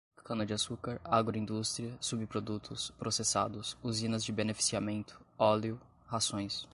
[0.25, 6.65] cana-de-açúcar, agroindústria, subprodutos, processados, usinas de beneficiamento, óleo, rações